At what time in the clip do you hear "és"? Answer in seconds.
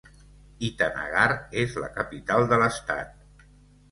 1.65-1.77